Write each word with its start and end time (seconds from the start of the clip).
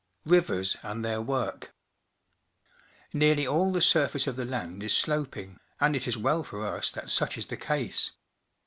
Rivers 0.25 0.77
and 0.81 1.05
their 1.05 1.21
Work.— 1.21 1.75
Nearly 3.13 3.45
all 3.45 3.71
the 3.71 3.83
surface 3.83 4.25
of 4.25 4.35
the 4.35 4.45
land 4.45 4.81
is 4.81 4.97
sloping, 4.97 5.59
and 5.79 5.95
it 5.95 6.07
is 6.07 6.17
well 6.17 6.43
for 6.43 6.65
us 6.65 6.89
that 6.89 7.11
such 7.11 7.37
is 7.37 7.45
the 7.45 7.57
case. 7.57 8.09